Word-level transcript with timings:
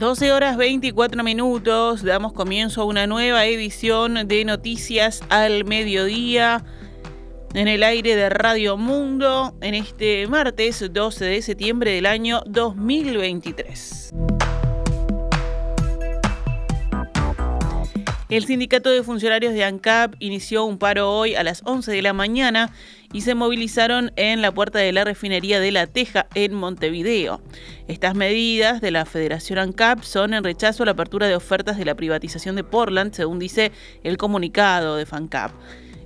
12 0.00 0.32
horas 0.32 0.56
24 0.56 1.22
minutos, 1.22 2.02
damos 2.02 2.32
comienzo 2.32 2.80
a 2.80 2.84
una 2.86 3.06
nueva 3.06 3.44
edición 3.44 4.26
de 4.26 4.46
Noticias 4.46 5.20
al 5.28 5.66
Mediodía 5.66 6.64
en 7.52 7.68
el 7.68 7.82
aire 7.82 8.16
de 8.16 8.30
Radio 8.30 8.78
Mundo 8.78 9.54
en 9.60 9.74
este 9.74 10.26
martes 10.26 10.82
12 10.90 11.26
de 11.26 11.42
septiembre 11.42 11.90
del 11.90 12.06
año 12.06 12.40
2023. 12.46 14.14
El 18.30 18.46
sindicato 18.46 18.90
de 18.90 19.02
funcionarios 19.02 19.54
de 19.54 19.64
ANCAP 19.64 20.14
inició 20.20 20.64
un 20.64 20.78
paro 20.78 21.10
hoy 21.10 21.34
a 21.34 21.42
las 21.42 21.62
11 21.64 21.90
de 21.90 22.00
la 22.00 22.12
mañana 22.12 22.70
y 23.12 23.22
se 23.22 23.34
movilizaron 23.34 24.12
en 24.14 24.40
la 24.40 24.52
puerta 24.52 24.78
de 24.78 24.92
la 24.92 25.02
refinería 25.02 25.58
de 25.58 25.72
La 25.72 25.88
Teja 25.88 26.28
en 26.36 26.54
Montevideo. 26.54 27.42
Estas 27.88 28.14
medidas 28.14 28.80
de 28.80 28.92
la 28.92 29.04
Federación 29.04 29.58
ANCAP 29.58 30.04
son 30.04 30.32
en 30.32 30.44
rechazo 30.44 30.84
a 30.84 30.86
la 30.86 30.92
apertura 30.92 31.26
de 31.26 31.34
ofertas 31.34 31.76
de 31.76 31.84
la 31.84 31.96
privatización 31.96 32.54
de 32.54 32.62
Portland, 32.62 33.14
según 33.14 33.40
dice 33.40 33.72
el 34.04 34.16
comunicado 34.16 34.94
de 34.94 35.06
FANCAP. 35.06 35.50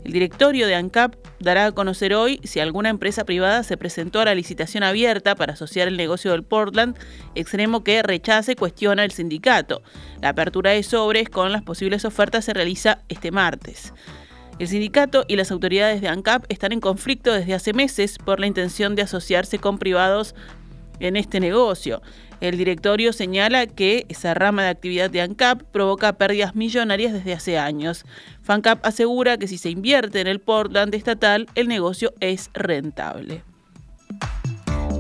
El 0.05 0.13
directorio 0.13 0.67
de 0.67 0.75
ANCAP 0.75 1.15
dará 1.41 1.65
a 1.67 1.73
conocer 1.73 2.13
hoy 2.15 2.39
si 2.45 2.61
alguna 2.61 2.91
empresa 2.91 3.25
privada 3.25 3.63
se 3.63 3.79
presentó 3.79 4.21
a 4.21 4.27
la 4.27 4.35
licitación 4.35 4.83
abierta 4.83 5.35
para 5.35 5.55
asociar 5.55 5.89
el 5.89 5.97
negocio 5.97 6.33
del 6.33 6.45
Portland, 6.45 6.97
extremo 7.35 7.83
que 7.83 8.03
rechace 8.03 8.55
cuestiona 8.55 9.05
el 9.05 9.13
sindicato. 9.13 9.83
La 10.21 10.29
apertura 10.29 10.73
de 10.73 10.83
sobres 10.83 11.31
con 11.31 11.53
las 11.53 11.63
posibles 11.63 12.05
ofertas 12.05 12.45
se 12.45 12.53
realiza 12.53 13.01
este 13.09 13.31
martes. 13.31 13.95
El 14.59 14.69
sindicato 14.69 15.25
y 15.27 15.37
las 15.37 15.51
autoridades 15.51 16.03
de 16.03 16.09
ANCAP 16.09 16.45
están 16.49 16.73
en 16.73 16.81
conflicto 16.81 17.33
desde 17.33 17.55
hace 17.55 17.73
meses 17.73 18.19
por 18.19 18.39
la 18.39 18.47
intención 18.47 18.95
de 18.95 19.03
asociarse 19.03 19.59
con 19.59 19.79
privados 19.79 20.35
en 21.01 21.17
este 21.17 21.41
negocio. 21.41 22.03
El 22.41 22.59
directorio 22.59 23.13
señala 23.13 23.67
que 23.67 24.07
esa 24.09 24.35
rama 24.35 24.65
de 24.65 24.69
actividad 24.69 25.11
de 25.11 25.21
ANCAP 25.21 25.63
provoca 25.63 26.13
pérdidas 26.15 26.55
millonarias 26.55 27.13
desde 27.13 27.33
hace 27.33 27.59
años. 27.59 28.05
FANCAP 28.43 28.85
asegura 28.85 29.39
que 29.39 29.49
si 29.49 29.57
se 29.59 29.71
invierte 29.71 30.21
en 30.21 30.27
el 30.27 30.41
Portland 30.41 30.95
estatal, 30.95 31.47
el 31.55 31.69
negocio 31.69 32.13
es 32.21 32.51
rentable. 32.53 33.43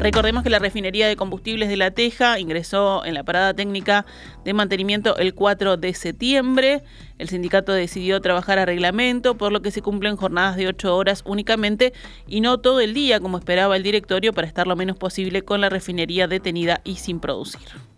Recordemos 0.05 0.43
que 0.43 0.51
la 0.51 0.59
refinería 0.59 1.09
de 1.09 1.17
combustibles 1.17 1.71
de 1.71 1.79
La 1.79 1.91
Teja 1.91 2.39
ingresó 2.39 3.07
en 3.07 3.15
la 3.15 3.23
parada 3.23 3.55
técnica 3.55 4.05
de 4.45 4.53
mantenimiento 4.53 5.17
el 5.17 5.33
4 5.33 5.79
de 5.79 5.95
septiembre. 5.95 6.83
El 7.17 7.31
sindicato 7.31 7.73
decidió 7.73 8.21
trabajar 8.21 8.59
a 8.59 8.67
reglamento, 8.67 9.39
por 9.39 9.51
lo 9.51 9.63
que 9.63 9.71
se 9.71 9.81
cumplen 9.81 10.17
jornadas 10.17 10.57
de 10.57 10.69
8 10.69 10.95
horas 10.95 11.23
únicamente 11.25 11.95
y 12.27 12.43
no 12.43 12.59
todo 12.59 12.81
el 12.81 12.93
día 12.93 13.19
como 13.19 13.39
esperaba 13.39 13.79
el 13.79 13.83
directorio 13.83 14.35
para 14.35 14.47
estar 14.47 14.67
lo 14.67 14.77
menos 14.77 14.99
posible 14.99 15.41
con 15.41 15.63
la 15.63 15.71
refinería 15.71 16.29
detenida 16.29 16.83
y 16.85 16.97
sin 16.97 17.19
producir. 17.19 17.94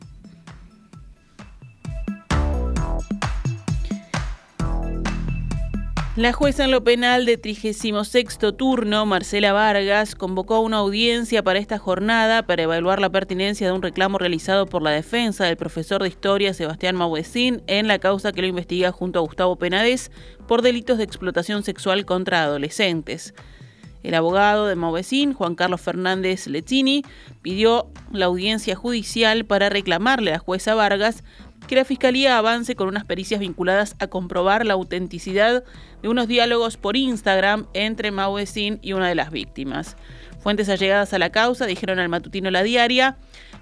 La 6.16 6.32
jueza 6.32 6.64
en 6.64 6.70
lo 6.70 6.82
penal 6.82 7.26
de 7.26 7.36
36 7.36 8.38
turno, 8.56 9.04
Marcela 9.04 9.52
Vargas, 9.52 10.14
convocó 10.14 10.60
una 10.60 10.78
audiencia 10.78 11.42
para 11.42 11.58
esta 11.58 11.76
jornada 11.76 12.46
para 12.46 12.62
evaluar 12.62 13.02
la 13.02 13.10
pertinencia 13.10 13.66
de 13.66 13.74
un 13.74 13.82
reclamo 13.82 14.16
realizado 14.16 14.64
por 14.64 14.80
la 14.80 14.92
defensa 14.92 15.44
del 15.44 15.58
profesor 15.58 16.02
de 16.02 16.08
historia 16.08 16.54
Sebastián 16.54 16.96
Mauesín 16.96 17.62
en 17.66 17.86
la 17.86 17.98
causa 17.98 18.32
que 18.32 18.40
lo 18.40 18.46
investiga 18.46 18.92
junto 18.92 19.18
a 19.18 19.22
Gustavo 19.22 19.56
Penades 19.56 20.10
por 20.48 20.62
delitos 20.62 20.96
de 20.96 21.04
explotación 21.04 21.62
sexual 21.64 22.06
contra 22.06 22.44
adolescentes. 22.44 23.34
El 24.02 24.14
abogado 24.14 24.68
de 24.68 24.76
Mauesín, 24.76 25.34
Juan 25.34 25.54
Carlos 25.54 25.80
Fernández 25.82 26.46
Lezzini, 26.46 27.02
pidió 27.42 27.88
la 28.10 28.26
audiencia 28.26 28.74
judicial 28.74 29.44
para 29.44 29.68
reclamarle 29.68 30.30
a 30.30 30.34
la 30.34 30.38
jueza 30.38 30.74
Vargas 30.74 31.24
que 31.66 31.76
la 31.76 31.84
Fiscalía 31.84 32.38
avance 32.38 32.76
con 32.76 32.88
unas 32.88 33.04
pericias 33.04 33.40
vinculadas 33.40 33.96
a 33.98 34.06
comprobar 34.06 34.64
la 34.64 34.74
autenticidad 34.74 35.64
de 36.02 36.08
unos 36.08 36.28
diálogos 36.28 36.76
por 36.76 36.96
Instagram 36.96 37.66
entre 37.74 38.10
Mauesin 38.10 38.78
y 38.82 38.92
una 38.92 39.08
de 39.08 39.14
las 39.14 39.30
víctimas. 39.30 39.96
Fuentes 40.38 40.68
allegadas 40.68 41.12
a 41.12 41.18
la 41.18 41.30
causa 41.30 41.66
dijeron 41.66 41.98
al 41.98 42.08
matutino 42.08 42.50
La 42.50 42.62
Diaria 42.62 43.16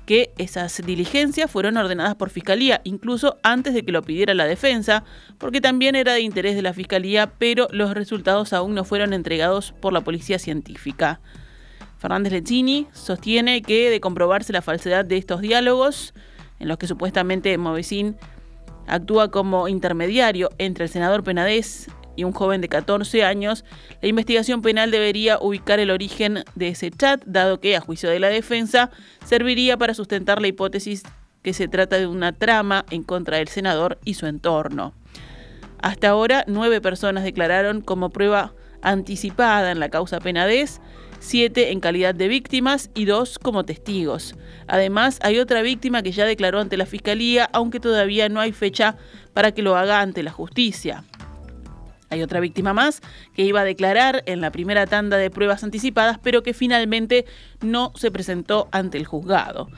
que 0.05 0.33
esas 0.37 0.83
diligencias 0.85 1.51
fueron 1.51 1.79
ordenadas 1.79 2.15
por 2.15 2.29
Fiscalía, 2.29 2.83
incluso 2.85 3.39
antes 3.43 3.73
de 3.73 3.85
que 3.85 3.93
lo 3.93 4.03
pidiera 4.03 4.35
la 4.35 4.45
defensa, 4.45 5.05
porque 5.39 5.63
también 5.63 5.97
era 5.97 6.13
de 6.13 6.21
interés 6.21 6.57
de 6.57 6.63
la 6.63 6.75
Fiscalía, 6.75 7.33
pero 7.39 7.69
los 7.71 7.95
resultados 7.95 8.53
aún 8.53 8.75
no 8.75 8.85
fueron 8.85 9.15
entregados 9.15 9.73
por 9.81 9.93
la 9.93 10.03
Policía 10.03 10.39
Científica. 10.39 11.21
Fernández 11.99 12.35
Leccini 12.35 12.87
sostiene 12.93 13.63
que 13.63 13.89
de 13.89 14.01
comprobarse 14.01 14.53
la 14.53 14.61
falsedad 14.61 15.07
de 15.07 15.17
estos 15.17 15.41
diálogos, 15.41 16.13
en 16.59 16.69
los 16.69 16.79
que 16.79 16.87
supuestamente 16.87 17.57
Movecín 17.59 18.17
actúa 18.87 19.31
como 19.31 19.69
intermediario 19.69 20.51
entre 20.59 20.85
el 20.85 20.91
senador 20.91 21.25
Penadez 21.25 21.89
y 22.17 22.25
un 22.25 22.33
joven 22.33 22.61
de 22.61 22.69
14 22.69 23.25
años, 23.25 23.65
la 24.01 24.09
investigación 24.09 24.63
penal 24.63 24.91
debería 24.91 25.39
ubicar 25.41 25.81
el 25.81 25.91
origen 25.91 26.45
de 26.55 26.69
ese 26.69 26.91
chat, 26.91 27.23
dado 27.25 27.61
que, 27.61 27.77
a 27.77 27.81
juicio 27.81 28.09
de 28.09 28.21
la 28.21 28.29
defensa, 28.29 28.91
serviría 29.25 29.77
para 29.77 29.95
sustentar 29.95 30.41
la 30.41 30.49
hipótesis 30.49 31.03
que 31.43 31.53
se 31.53 31.69
trata 31.69 31.99
de 31.99 32.07
una 32.07 32.33
trama 32.33 32.85
en 32.91 33.03
contra 33.03 33.39
del 33.39 33.49
senador 33.49 33.99
y 34.05 34.15
su 34.15 34.27
entorno. 34.27 34.95
Hasta 35.83 36.09
ahora, 36.09 36.45
nueve 36.47 36.81
personas 36.81 37.25
declararon 37.25 37.81
como 37.81 38.11
prueba 38.11 38.55
anticipada 38.81 39.71
en 39.71 39.81
la 39.81 39.89
causa 39.89 40.21
Penadez, 40.21 40.81
siete 41.25 41.73
en 41.73 41.81
calidad 41.81 42.15
de 42.15 42.29
víctimas 42.29 42.91
y 42.95 43.07
dos 43.07 43.39
como 43.39 43.65
testigos. 43.65 44.37
Además, 44.67 45.19
hay 45.23 45.39
otra 45.39 45.63
víctima 45.63 46.03
que 46.03 46.13
ya 46.13 46.27
declaró 46.27 46.61
ante 46.61 46.77
la 46.77 46.87
Fiscalía, 46.87 47.49
aunque 47.53 47.81
todavía 47.81 48.29
no 48.29 48.41
hay 48.41 48.53
fecha 48.53 48.97
para 49.33 49.53
que 49.53 49.63
lo 49.63 49.77
haga 49.77 50.01
ante 50.01 50.23
la 50.23 50.31
justicia. 50.31 51.05
Hay 52.11 52.23
otra 52.23 52.41
víctima 52.41 52.73
más 52.73 53.01
que 53.35 53.43
iba 53.43 53.63
a 53.63 53.65
declarar 53.65 54.23
en 54.27 54.41
la 54.41 54.53
primera 54.53 54.87
tanda 54.87 55.17
de 55.17 55.31
pruebas 55.31 55.65
anticipadas, 55.65 56.19
pero 56.23 56.43
que 56.43 56.55
finalmente 56.55 57.25
no 57.61 57.93
se 57.97 58.11
presentó 58.11 58.69
ante 58.71 58.99
el 58.99 59.07
juzgado. 59.07 59.69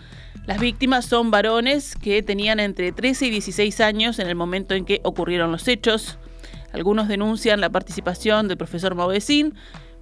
Las 0.46 0.60
víctimas 0.60 1.06
son 1.06 1.30
varones 1.30 1.96
que 1.96 2.22
tenían 2.22 2.60
entre 2.60 2.92
13 2.92 3.26
y 3.26 3.30
16 3.30 3.80
años 3.80 4.18
en 4.18 4.26
el 4.28 4.34
momento 4.34 4.74
en 4.74 4.84
que 4.84 5.00
ocurrieron 5.02 5.50
los 5.50 5.66
hechos. 5.66 6.18
Algunos 6.72 7.08
denuncian 7.08 7.60
la 7.60 7.70
participación 7.70 8.48
del 8.48 8.58
profesor 8.58 8.94
Mauvecín, 8.94 9.54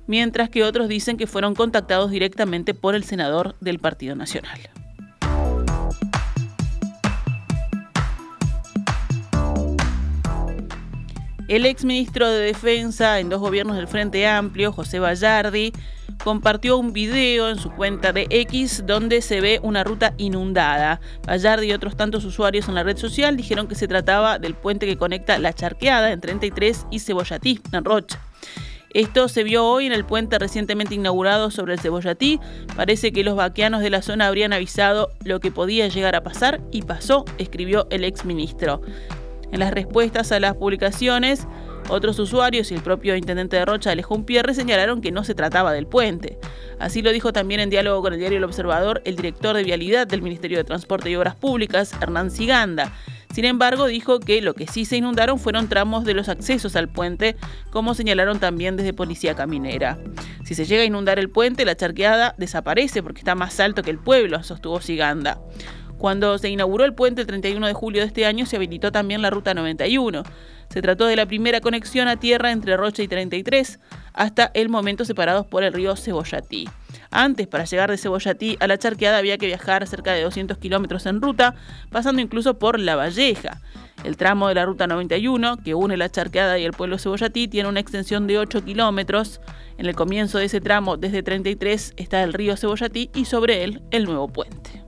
mientras 0.07 0.51
que 0.51 0.65
otros 0.65 0.89
dicen 0.89 1.17
que 1.17 1.27
fueron 1.27 1.55
contactados 1.55 2.11
directamente 2.11 2.75
por 2.75 2.95
el 2.95 3.05
senador 3.05 3.57
del 3.61 3.79
Partido 3.79 4.15
Nacional. 4.17 4.59
El 11.47 11.67
exministro 11.67 12.29
de 12.31 12.39
Defensa 12.39 13.21
en 13.21 13.29
dos 13.29 13.39
gobiernos 13.39 13.77
del 13.77 13.87
Frente 13.87 14.27
Amplio, 14.27 14.73
José 14.73 14.99
Vallardi, 14.99 15.75
compartió 16.23 16.79
un 16.79 16.95
video 16.95 17.51
en 17.51 17.59
su 17.59 17.71
cuenta 17.71 18.15
de 18.15 18.27
X 18.31 18.85
donde 18.87 19.21
se 19.21 19.43
ve 19.43 19.61
una 19.63 19.85
ruta 19.85 20.15
inundada. 20.17 21.03
Vallardi 21.29 21.67
y 21.67 21.73
otros 21.73 21.99
tantos 21.99 22.25
usuarios 22.25 22.67
en 22.69 22.75
la 22.75 22.83
red 22.83 22.97
social 22.97 23.37
dijeron 23.37 23.69
que 23.69 23.75
se 23.75 23.87
trataba 23.87 24.39
del 24.39 24.55
puente 24.55 24.87
que 24.87 24.97
conecta 24.97 25.39
La 25.39 25.53
Charqueada 25.53 26.13
en 26.13 26.21
33 26.23 26.87
y 26.91 27.01
Cebollatí, 27.01 27.61
en 27.73 27.85
Rocha. 27.85 28.19
Esto 28.95 29.27
se 29.27 29.43
vio 29.43 29.67
hoy 29.67 29.87
en 29.87 29.93
el 29.93 30.05
puente 30.05 30.39
recientemente 30.39 30.95
inaugurado 30.95 31.51
sobre 31.51 31.73
el 31.73 31.81
Cebollatí. 31.81 32.39
Parece 32.77 33.13
que 33.13 33.25
los 33.25 33.35
vaqueanos 33.35 33.83
de 33.83 33.91
la 33.91 34.03
zona 34.03 34.29
habrían 34.29 34.53
avisado 34.53 35.11
lo 35.25 35.41
que 35.41 35.51
podía 35.51 35.89
llegar 35.89 36.15
a 36.15 36.23
pasar 36.23 36.61
y 36.71 36.83
pasó, 36.83 37.25
escribió 37.39 37.89
el 37.91 38.05
exministro. 38.05 38.83
En 39.51 39.59
las 39.59 39.73
respuestas 39.73 40.31
a 40.31 40.39
las 40.39 40.55
publicaciones, 40.55 41.49
otros 41.89 42.21
usuarios 42.21 42.71
y 42.71 42.75
el 42.77 42.83
propio 42.83 43.17
intendente 43.17 43.57
de 43.57 43.65
Rocha, 43.65 43.91
Alejón 43.91 44.25
Pierre, 44.25 44.55
señalaron 44.55 45.01
que 45.01 45.11
no 45.11 45.25
se 45.25 45.35
trataba 45.35 45.73
del 45.73 45.89
puente. 45.89 46.39
Así 46.79 47.03
lo 47.03 47.11
dijo 47.11 47.33
también 47.33 47.61
en 47.61 47.71
diálogo 47.71 48.01
con 48.01 48.13
el 48.13 48.21
diario 48.21 48.39
El 48.39 48.45
Observador 48.45 49.03
el 49.05 49.17
director 49.17 49.57
de 49.57 49.65
Vialidad 49.65 50.07
del 50.07 50.23
Ministerio 50.23 50.57
de 50.59 50.65
Transporte 50.65 51.11
y 51.11 51.17
Obras 51.17 51.35
Públicas, 51.35 51.93
Hernán 52.01 52.31
Siganda. 52.31 52.93
Sin 53.35 53.45
embargo, 53.47 53.89
dijo 53.89 54.21
que 54.21 54.41
lo 54.43 54.55
que 54.55 54.69
sí 54.69 54.85
se 54.85 54.97
inundaron 54.97 55.41
fueron 55.41 55.69
tramos 55.69 56.05
de 56.05 56.15
los 56.15 56.29
accesos 56.29 56.77
al 56.77 56.89
puente, 56.89 57.35
como 57.73 57.95
señalaron 57.95 58.39
también 58.39 58.77
desde 58.77 58.93
Policía 58.93 59.35
Caminera. 59.35 59.99
Si 60.45 60.55
se 60.55 60.65
llega 60.65 60.85
a 60.85 60.87
inundar 60.87 61.19
el 61.19 61.29
puente, 61.29 61.65
la 61.65 61.75
charqueada 61.75 62.37
desaparece 62.39 63.03
porque 63.03 63.23
está 63.23 63.35
más 63.35 63.59
alto 63.59 63.83
que 63.83 63.91
el 63.91 63.99
pueblo, 63.99 64.41
sostuvo 64.45 64.81
Siganda. 64.81 65.41
Cuando 65.99 66.39
se 66.39 66.49
inauguró 66.49 66.85
el 66.85 66.95
puente 66.95 67.23
el 67.23 67.27
31 67.27 67.67
de 67.67 67.73
julio 67.73 68.03
de 68.03 68.07
este 68.07 68.25
año, 68.25 68.47
se 68.47 68.55
habilitó 68.55 68.93
también 68.93 69.21
la 69.21 69.31
Ruta 69.31 69.53
91. 69.53 70.23
Se 70.69 70.81
trató 70.81 71.07
de 71.07 71.17
la 71.17 71.27
primera 71.27 71.61
conexión 71.61 72.07
a 72.07 72.21
tierra 72.21 72.53
entre 72.53 72.77
Rocha 72.77 73.03
y 73.03 73.09
33, 73.09 73.81
hasta 74.13 74.53
el 74.55 74.69
momento 74.69 75.05
separados 75.05 75.45
por 75.45 75.65
el 75.65 75.73
río 75.73 75.97
Cebollatí. 75.97 76.69
Antes, 77.17 77.47
para 77.47 77.63
llegar 77.63 77.93
de 77.93 77.97
Cebollatí 77.97 78.57
a 78.59 78.67
la 78.67 78.77
charqueada 78.77 79.19
había 79.19 79.39
que 79.39 79.47
viajar 79.47 79.87
cerca 79.87 80.13
de 80.13 80.23
200 80.23 80.59
kilómetros 80.59 81.07
en 81.07 81.23
ruta, 81.23 81.55
pasando 81.93 82.21
incluso 82.21 82.59
por 82.59 82.81
La 82.81 82.97
Valleja. 82.97 83.61
El 84.03 84.17
tramo 84.17 84.49
de 84.49 84.57
la 84.57 84.67
Ruta 84.67 84.89
91, 84.89 85.59
que 85.59 85.77
une 85.77 85.97
la 85.97 86.11
charqueada 86.11 86.59
y 86.59 86.65
el 86.65 86.73
pueblo 86.73 86.99
Cebollatí, 86.99 87.47
tiene 87.47 87.69
una 87.69 87.79
extensión 87.79 88.27
de 88.27 88.39
8 88.39 88.65
kilómetros. 88.65 89.41
En 89.79 89.87
el 89.87 89.95
comienzo 89.95 90.39
de 90.39 90.47
ese 90.47 90.61
tramo, 90.61 90.97
desde 90.97 91.23
33, 91.23 91.95
está 91.97 92.21
el 92.25 92.33
río 92.33 92.57
Cebollatí 92.57 93.11
y 93.15 93.27
sobre 93.27 93.63
él 93.63 93.83
el 93.93 94.07
nuevo 94.07 94.27
puente. 94.27 94.84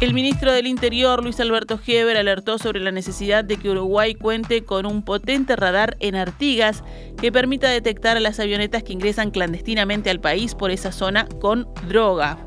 El 0.00 0.12
ministro 0.12 0.52
del 0.52 0.66
Interior, 0.66 1.22
Luis 1.22 1.38
Alberto 1.38 1.78
Heber, 1.86 2.16
alertó 2.16 2.58
sobre 2.58 2.80
la 2.80 2.90
necesidad 2.90 3.44
de 3.44 3.56
que 3.56 3.70
Uruguay 3.70 4.14
cuente 4.14 4.64
con 4.64 4.86
un 4.86 5.04
potente 5.04 5.54
radar 5.54 5.96
en 6.00 6.16
Artigas 6.16 6.82
que 7.20 7.30
permita 7.30 7.68
detectar 7.68 8.16
a 8.16 8.20
las 8.20 8.40
avionetas 8.40 8.82
que 8.82 8.92
ingresan 8.92 9.30
clandestinamente 9.30 10.10
al 10.10 10.20
país 10.20 10.56
por 10.56 10.72
esa 10.72 10.90
zona 10.90 11.26
con 11.40 11.68
droga. 11.88 12.38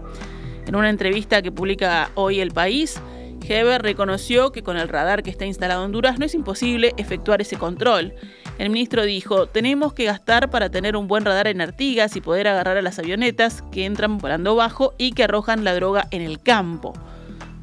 En 0.67 0.75
una 0.75 0.89
entrevista 0.89 1.41
que 1.41 1.51
publica 1.51 2.11
hoy 2.15 2.41
El 2.41 2.51
País, 2.51 3.01
Heber 3.47 3.81
reconoció 3.81 4.51
que 4.51 4.61
con 4.61 4.75
el 4.75 4.89
radar 4.89 5.23
que 5.23 5.29
está 5.29 5.45
instalado 5.45 5.81
en 5.81 5.85
Honduras 5.85 6.19
no 6.19 6.25
es 6.25 6.35
imposible 6.35 6.93
efectuar 6.97 7.41
ese 7.41 7.55
control. 7.55 8.13
El 8.59 8.69
ministro 8.69 9.03
dijo, 9.03 9.47
tenemos 9.47 9.93
que 9.93 10.03
gastar 10.03 10.49
para 10.49 10.69
tener 10.69 10.97
un 10.97 11.07
buen 11.07 11.23
radar 11.23 11.47
en 11.47 11.61
Artigas 11.61 12.17
y 12.17 12.21
poder 12.21 12.49
agarrar 12.49 12.75
a 12.75 12.81
las 12.81 12.99
avionetas 12.99 13.63
que 13.71 13.85
entran 13.85 14.17
volando 14.17 14.55
bajo 14.55 14.93
y 14.97 15.13
que 15.13 15.23
arrojan 15.23 15.63
la 15.63 15.73
droga 15.73 16.07
en 16.11 16.21
el 16.21 16.41
campo. 16.41 16.93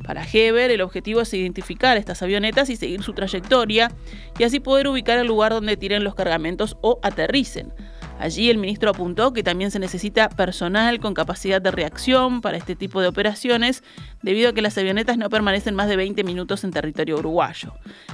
Para 0.05 0.23
Heber, 0.31 0.71
el 0.71 0.83
objetivo 0.83 1.23
es 1.23 1.33
identificar 1.33 1.97
estas 1.97 2.23
avionetas 2.23 2.69
y 2.69 2.77
seguir 2.77 3.03
su 3.03 3.15
trayectoria 3.15 3.91
y 4.39 4.45
así 4.45 4.61
poder 4.61 4.87
ubicar 4.87 5.19
el 5.19 5.27
lugar 5.27 5.53
donde 5.53 5.79
tiren 5.79 6.05
los 6.05 6.15
cargamentos 6.15 6.77
o 6.83 7.01
aterricen. 7.03 7.73
Allí 8.19 8.49
el 8.49 8.59
ministro 8.59 8.91
apuntó 8.91 9.33
que 9.33 9.43
también 9.43 9.71
se 9.71 9.79
necesita 9.79 10.29
personal 10.29 11.01
con 11.01 11.15
capacidad 11.15 11.61
de 11.61 11.71
reacción 11.71 12.43
para 12.43 12.57
este 12.57 12.77
tipo 12.77 13.01
de 13.01 13.09
operaciones, 13.09 13.83
debido 14.23 14.51
a 14.51 14.53
que 14.53 14.63
las 14.63 14.79
avionetas 14.79 15.19
no 15.19 15.29
permanecen 15.31 15.75
más 15.75 15.89
de 15.89 15.97
20 15.97 16.23
minutos 16.23 16.63
en 16.65 16.71
territorio 16.71 17.19
uruguayo. 17.19 17.73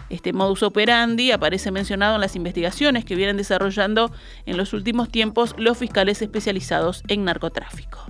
Este 0.09 0.33
modus 0.33 0.63
operandi 0.63 1.33
aparece 1.33 1.71
mencionado 1.71 2.15
en 2.15 2.21
las 2.23 2.37
investigaciones 2.37 3.05
que 3.05 3.17
vienen 3.17 3.37
desarrollando 3.37 4.11
en 4.47 4.57
los 4.57 4.73
últimos 4.73 5.11
tiempos 5.11 5.55
los 5.59 5.77
fiscales 5.77 6.23
especializados 6.23 7.03
en 7.09 7.25
narcotráfico. 7.25 8.07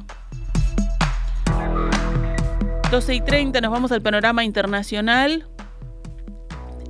12 2.90 3.14
y 3.14 3.20
30 3.20 3.60
nos 3.60 3.70
vamos 3.70 3.92
al 3.92 4.02
panorama 4.02 4.42
internacional. 4.42 5.46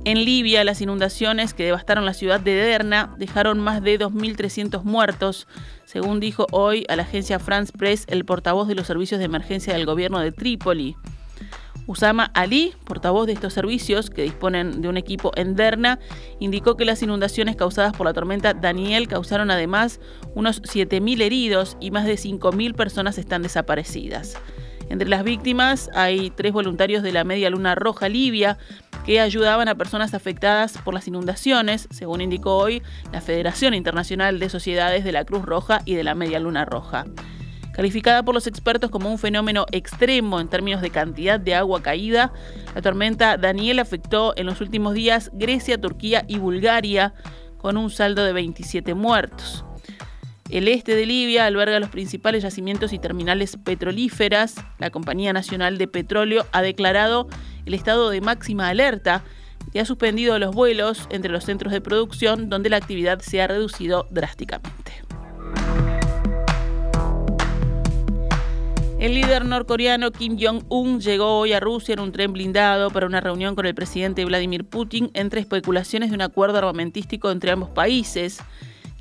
En 0.03 0.25
Libia, 0.25 0.63
las 0.63 0.81
inundaciones 0.81 1.53
que 1.53 1.63
devastaron 1.63 2.05
la 2.05 2.15
ciudad 2.15 2.39
de 2.39 2.55
Derna 2.55 3.13
dejaron 3.19 3.59
más 3.59 3.83
de 3.83 3.99
2.300 3.99 4.81
muertos, 4.83 5.47
según 5.85 6.19
dijo 6.19 6.47
hoy 6.51 6.85
a 6.89 6.95
la 6.95 7.03
agencia 7.03 7.37
France 7.37 7.71
Press 7.77 8.05
el 8.07 8.25
portavoz 8.25 8.67
de 8.67 8.73
los 8.73 8.87
servicios 8.87 9.19
de 9.19 9.25
emergencia 9.25 9.73
del 9.75 9.85
gobierno 9.85 10.19
de 10.19 10.31
Trípoli. 10.31 10.95
Usama 11.85 12.31
Ali, 12.33 12.73
portavoz 12.83 13.27
de 13.27 13.33
estos 13.33 13.53
servicios 13.53 14.09
que 14.09 14.23
disponen 14.23 14.81
de 14.81 14.87
un 14.87 14.97
equipo 14.97 15.31
en 15.35 15.55
Derna, 15.55 15.99
indicó 16.39 16.77
que 16.77 16.85
las 16.85 17.03
inundaciones 17.03 17.55
causadas 17.55 17.95
por 17.95 18.07
la 18.07 18.13
tormenta 18.13 18.55
Daniel 18.55 19.07
causaron 19.07 19.51
además 19.51 19.99
unos 20.33 20.63
7.000 20.63 21.21
heridos 21.21 21.77
y 21.79 21.91
más 21.91 22.05
de 22.05 22.15
5.000 22.15 22.73
personas 22.73 23.19
están 23.19 23.43
desaparecidas. 23.43 24.39
Entre 24.91 25.07
las 25.07 25.23
víctimas 25.23 25.89
hay 25.95 26.31
tres 26.31 26.51
voluntarios 26.51 27.01
de 27.01 27.13
la 27.13 27.23
Media 27.23 27.49
Luna 27.49 27.75
Roja 27.75 28.09
Libia 28.09 28.57
que 29.05 29.21
ayudaban 29.21 29.69
a 29.69 29.75
personas 29.75 30.13
afectadas 30.13 30.77
por 30.79 30.93
las 30.93 31.07
inundaciones, 31.07 31.87
según 31.91 32.19
indicó 32.19 32.57
hoy 32.57 32.83
la 33.13 33.21
Federación 33.21 33.73
Internacional 33.73 34.37
de 34.37 34.49
Sociedades 34.49 35.05
de 35.05 35.13
la 35.13 35.23
Cruz 35.23 35.43
Roja 35.43 35.81
y 35.85 35.95
de 35.95 36.03
la 36.03 36.13
Media 36.13 36.41
Luna 36.41 36.65
Roja. 36.65 37.05
Calificada 37.73 38.21
por 38.23 38.35
los 38.35 38.47
expertos 38.47 38.91
como 38.91 39.09
un 39.09 39.17
fenómeno 39.17 39.65
extremo 39.71 40.41
en 40.41 40.49
términos 40.49 40.81
de 40.81 40.89
cantidad 40.89 41.39
de 41.39 41.55
agua 41.55 41.81
caída, 41.81 42.33
la 42.75 42.81
tormenta 42.81 43.37
Daniel 43.37 43.79
afectó 43.79 44.33
en 44.35 44.45
los 44.45 44.59
últimos 44.59 44.93
días 44.93 45.31
Grecia, 45.31 45.79
Turquía 45.79 46.25
y 46.27 46.37
Bulgaria, 46.37 47.13
con 47.59 47.77
un 47.77 47.91
saldo 47.91 48.25
de 48.25 48.33
27 48.33 48.93
muertos. 48.93 49.63
El 50.51 50.67
este 50.67 50.95
de 50.95 51.05
Libia 51.05 51.45
alberga 51.45 51.79
los 51.79 51.87
principales 51.87 52.43
yacimientos 52.43 52.91
y 52.91 52.99
terminales 52.99 53.55
petrolíferas. 53.55 54.55
La 54.79 54.89
Compañía 54.89 55.31
Nacional 55.31 55.77
de 55.77 55.87
Petróleo 55.87 56.45
ha 56.51 56.61
declarado 56.61 57.29
el 57.65 57.73
estado 57.73 58.09
de 58.09 58.19
máxima 58.19 58.67
alerta 58.67 59.23
y 59.71 59.79
ha 59.79 59.85
suspendido 59.85 60.37
los 60.39 60.53
vuelos 60.53 61.07
entre 61.09 61.31
los 61.31 61.45
centros 61.45 61.71
de 61.71 61.79
producción 61.79 62.49
donde 62.49 62.69
la 62.69 62.75
actividad 62.75 63.21
se 63.21 63.41
ha 63.41 63.47
reducido 63.47 64.07
drásticamente. 64.11 64.91
El 68.99 69.13
líder 69.13 69.45
norcoreano 69.45 70.11
Kim 70.11 70.37
Jong-un 70.37 70.99
llegó 70.99 71.39
hoy 71.39 71.53
a 71.53 71.61
Rusia 71.61 71.93
en 71.93 72.01
un 72.01 72.11
tren 72.11 72.33
blindado 72.33 72.89
para 72.89 73.05
una 73.05 73.21
reunión 73.21 73.55
con 73.55 73.65
el 73.65 73.73
presidente 73.73 74.25
Vladimir 74.25 74.65
Putin 74.65 75.11
entre 75.13 75.39
especulaciones 75.39 76.09
de 76.09 76.15
un 76.15 76.21
acuerdo 76.21 76.57
armamentístico 76.57 77.31
entre 77.31 77.51
ambos 77.51 77.69
países. 77.69 78.41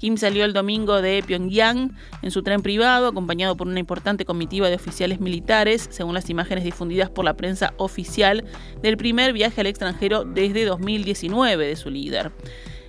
Kim 0.00 0.16
salió 0.16 0.46
el 0.46 0.54
domingo 0.54 1.02
de 1.02 1.22
Pyongyang 1.22 1.94
en 2.22 2.30
su 2.30 2.42
tren 2.42 2.62
privado, 2.62 3.06
acompañado 3.06 3.54
por 3.58 3.66
una 3.66 3.80
importante 3.80 4.24
comitiva 4.24 4.70
de 4.70 4.76
oficiales 4.76 5.20
militares, 5.20 5.88
según 5.90 6.14
las 6.14 6.30
imágenes 6.30 6.64
difundidas 6.64 7.10
por 7.10 7.26
la 7.26 7.34
prensa 7.34 7.74
oficial 7.76 8.46
del 8.80 8.96
primer 8.96 9.34
viaje 9.34 9.60
al 9.60 9.66
extranjero 9.66 10.24
desde 10.24 10.64
2019 10.64 11.66
de 11.66 11.76
su 11.76 11.90
líder. 11.90 12.32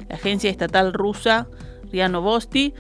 La 0.07 0.15
agencia 0.15 0.49
estatal 0.49 0.93
rusa 0.93 1.49
RIA 1.91 2.07
Novosti 2.07 2.73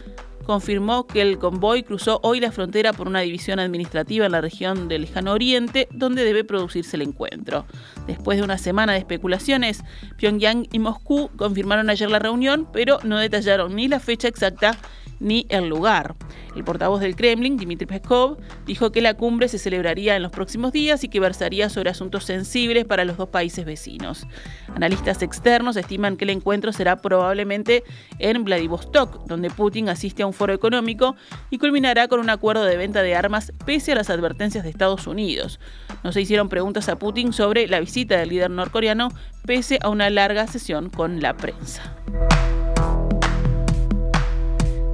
confirmó 0.43 1.07
que 1.07 1.21
el 1.21 1.37
convoy 1.37 1.83
cruzó 1.83 2.19
hoy 2.23 2.39
la 2.39 2.51
frontera 2.51 2.93
por 2.93 3.07
una 3.07 3.21
división 3.21 3.59
administrativa 3.59 4.25
en 4.25 4.31
la 4.31 4.41
región 4.41 4.87
del 4.87 5.01
Lejano 5.01 5.33
Oriente, 5.33 5.87
donde 5.91 6.23
debe 6.23 6.43
producirse 6.43 6.95
el 6.95 7.03
encuentro. 7.03 7.65
Después 8.07 8.37
de 8.37 8.43
una 8.43 8.57
semana 8.57 8.93
de 8.93 8.99
especulaciones, 8.99 9.83
Pyongyang 10.17 10.67
y 10.71 10.79
Moscú 10.79 11.29
confirmaron 11.35 11.89
ayer 11.89 12.09
la 12.09 12.19
reunión, 12.19 12.67
pero 12.71 12.99
no 13.03 13.17
detallaron 13.19 13.75
ni 13.75 13.87
la 13.87 13.99
fecha 13.99 14.27
exacta 14.27 14.77
ni 15.21 15.45
el 15.49 15.69
lugar. 15.69 16.15
El 16.55 16.65
portavoz 16.65 16.99
del 16.99 17.15
Kremlin, 17.15 17.55
Dmitry 17.55 17.85
Peskov, 17.85 18.37
dijo 18.65 18.91
que 18.91 19.01
la 19.01 19.13
cumbre 19.13 19.47
se 19.47 19.57
celebraría 19.57 20.17
en 20.17 20.23
los 20.23 20.31
próximos 20.31 20.73
días 20.73 21.03
y 21.05 21.09
que 21.09 21.21
versaría 21.21 21.69
sobre 21.69 21.91
asuntos 21.91 22.25
sensibles 22.25 22.83
para 22.83 23.05
los 23.05 23.15
dos 23.15 23.29
países 23.29 23.63
vecinos. 23.63 24.27
Analistas 24.75 25.21
externos 25.21 25.77
estiman 25.77 26.17
que 26.17 26.25
el 26.25 26.31
encuentro 26.31 26.73
será 26.73 26.97
probablemente 26.97 27.83
en 28.19 28.43
Vladivostok, 28.43 29.25
donde 29.27 29.49
Putin 29.49 29.87
asiste 29.87 30.23
a 30.23 30.27
un 30.27 30.30
foro 30.33 30.53
económico 30.53 31.15
y 31.49 31.57
culminará 31.57 32.07
con 32.07 32.19
un 32.19 32.29
acuerdo 32.29 32.63
de 32.63 32.77
venta 32.77 33.01
de 33.01 33.15
armas 33.15 33.51
pese 33.65 33.91
a 33.91 33.95
las 33.95 34.09
advertencias 34.09 34.63
de 34.63 34.69
Estados 34.69 35.07
Unidos. 35.07 35.59
No 36.03 36.11
se 36.11 36.21
hicieron 36.21 36.49
preguntas 36.49 36.89
a 36.89 36.97
Putin 36.97 37.33
sobre 37.33 37.67
la 37.67 37.79
visita 37.79 38.17
del 38.17 38.29
líder 38.29 38.49
norcoreano 38.49 39.09
pese 39.45 39.79
a 39.81 39.89
una 39.89 40.09
larga 40.09 40.47
sesión 40.47 40.89
con 40.89 41.21
la 41.21 41.35
prensa. 41.35 41.95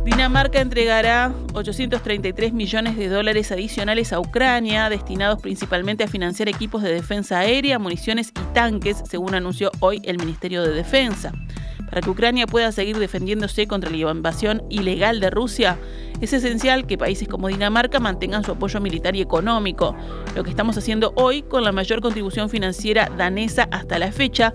Dinamarca 0.08 0.62
entregará 0.62 1.34
833 1.54 2.54
millones 2.54 2.96
de 2.96 3.10
dólares 3.10 3.52
adicionales 3.52 4.14
a 4.14 4.22
Ucrania, 4.22 4.90
destinados 4.90 5.42
principalmente 5.42 6.06
a 6.06 6.08
financiar 6.08 6.48
equipos 6.48 6.82
de 6.82 6.94
defensa 6.94 7.40
aérea, 7.40 7.78
municiones 7.78 8.30
y 8.30 8.54
tanques, 8.54 9.04
según 9.06 9.36
anunció 9.36 9.70
hoy 9.82 10.02
el 10.06 10.18
Ministerio 10.18 10.64
de 10.64 10.74
Defensa. 10.74 11.34
Para 11.90 12.02
que 12.02 12.10
Ucrania 12.10 12.48
pueda 12.48 12.72
seguir 12.72 13.00
defendiéndose 13.00 13.66
contra 13.66 13.90
la 13.90 13.98
invasión 13.98 14.64
ilegal 14.70 15.20
de 15.20 15.30
Rusia, 15.30 15.78
es 16.20 16.34
esencial 16.34 16.86
que 16.86 16.98
países 16.98 17.28
como 17.28 17.48
Dinamarca 17.48 18.00
mantengan 18.00 18.44
su 18.44 18.52
apoyo 18.52 18.82
militar 18.82 19.16
y 19.16 19.22
económico, 19.22 19.96
lo 20.36 20.44
que 20.44 20.50
estamos 20.50 20.78
haciendo 20.78 21.14
hoy 21.16 21.44
con 21.44 21.64
la 21.64 21.72
mayor 21.72 22.02
contribución 22.02 22.50
financiera 22.50 23.10
danesa 23.18 23.68
hasta 23.72 24.00
la 24.00 24.12
fecha, 24.12 24.54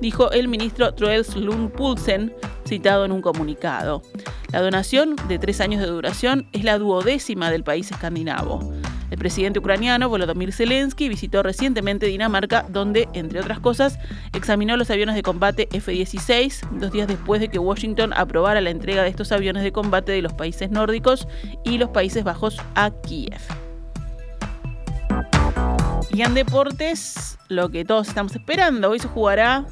dijo 0.00 0.30
el 0.30 0.48
ministro 0.48 0.94
Troels 0.94 1.36
Lund 1.36 1.72
Poulsen, 1.72 2.34
citado 2.66 3.04
en 3.04 3.12
un 3.12 3.22
comunicado. 3.22 4.02
La 4.52 4.60
donación, 4.60 5.16
de 5.28 5.38
tres 5.38 5.60
años 5.60 5.80
de 5.80 5.88
duración, 5.88 6.48
es 6.52 6.64
la 6.64 6.78
duodécima 6.78 7.50
del 7.50 7.64
país 7.64 7.90
escandinavo. 7.90 8.60
El 9.10 9.18
presidente 9.18 9.58
ucraniano 9.58 10.08
Volodymyr 10.08 10.52
Zelensky 10.52 11.08
visitó 11.08 11.42
recientemente 11.42 12.06
Dinamarca, 12.06 12.64
donde, 12.68 13.08
entre 13.12 13.40
otras 13.40 13.58
cosas, 13.58 13.98
examinó 14.32 14.76
los 14.76 14.90
aviones 14.90 15.16
de 15.16 15.22
combate 15.22 15.68
F-16, 15.72 16.68
dos 16.78 16.92
días 16.92 17.08
después 17.08 17.40
de 17.40 17.48
que 17.48 17.58
Washington 17.58 18.12
aprobara 18.14 18.60
la 18.60 18.70
entrega 18.70 19.02
de 19.02 19.08
estos 19.08 19.32
aviones 19.32 19.64
de 19.64 19.72
combate 19.72 20.12
de 20.12 20.22
los 20.22 20.32
países 20.32 20.70
nórdicos 20.70 21.26
y 21.64 21.78
los 21.78 21.90
Países 21.90 22.22
Bajos 22.22 22.60
a 22.76 22.90
Kiev. 22.90 23.40
Y 26.12 26.22
en 26.22 26.34
deportes, 26.34 27.38
lo 27.48 27.68
que 27.68 27.84
todos 27.84 28.08
estamos 28.08 28.34
esperando, 28.34 28.90
hoy 28.90 28.98
se 28.98 29.08
jugará 29.08 29.66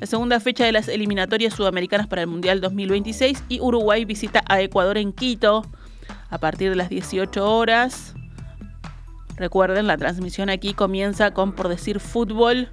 la 0.00 0.06
segunda 0.06 0.38
fecha 0.40 0.64
de 0.64 0.72
las 0.72 0.88
eliminatorias 0.88 1.54
sudamericanas 1.54 2.06
para 2.06 2.22
el 2.22 2.28
Mundial 2.28 2.60
2026 2.60 3.44
y 3.48 3.60
Uruguay 3.60 4.04
visita 4.04 4.42
a 4.46 4.60
Ecuador 4.60 4.96
en 4.96 5.12
Quito 5.12 5.66
a 6.30 6.38
partir 6.38 6.70
de 6.70 6.76
las 6.76 6.88
18 6.88 7.44
horas. 7.44 8.14
Recuerden, 9.38 9.86
la 9.86 9.96
transmisión 9.96 10.50
aquí 10.50 10.74
comienza 10.74 11.32
con 11.32 11.52
Por 11.52 11.68
decir 11.68 12.00
fútbol 12.00 12.68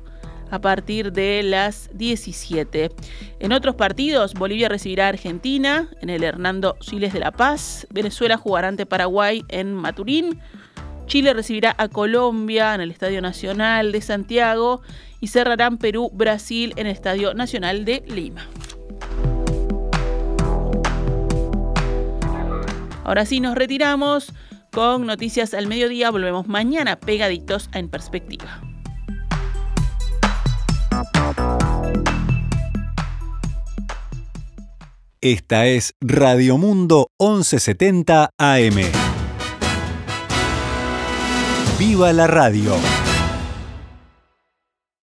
a 0.50 0.60
partir 0.60 1.12
de 1.12 1.44
las 1.44 1.90
17. 1.94 2.92
En 3.40 3.52
otros 3.52 3.76
partidos, 3.76 4.34
Bolivia 4.34 4.70
recibirá 4.70 5.06
a 5.06 5.10
Argentina 5.10 5.90
en 6.02 6.10
el 6.10 6.24
Hernando 6.24 6.76
Siles 6.82 7.14
de 7.14 7.20
La 7.20 7.32
Paz, 7.32 7.88
Venezuela 7.90 8.38
jugará 8.38 8.68
ante 8.68 8.86
Paraguay 8.86 9.44
en 9.50 9.74
Maturín, 9.74 10.40
Chile 11.08 11.34
recibirá 11.34 11.76
a 11.78 11.88
Colombia 11.88 12.74
en 12.74 12.82
el 12.82 12.92
Estadio 12.92 13.22
Nacional 13.22 13.92
de 13.92 14.02
Santiago 14.02 14.82
y 15.20 15.28
cerrarán 15.28 15.78
Perú-Brasil 15.78 16.74
en 16.78 16.88
el 16.88 16.94
Estadio 16.94 17.34
Nacional 17.34 17.86
de 17.86 18.04
Lima. 18.08 18.48
Ahora 23.04 23.26
sí 23.28 23.40
nos 23.40 23.54
retiramos 23.54 24.34
con 24.76 25.06
noticias 25.06 25.54
al 25.54 25.68
mediodía. 25.68 26.12
Volvemos 26.12 26.48
mañana, 26.48 27.00
pegaditos 27.00 27.70
en 27.74 27.88
perspectiva. 27.90 28.62
Esta 35.22 35.66
es 35.66 35.96
Radio 36.02 36.58
Mundo 36.58 37.08
1170 37.20 38.30
AM. 38.38 38.76
¡Viva 41.80 42.12
la 42.14 42.28
radio! 42.28 42.76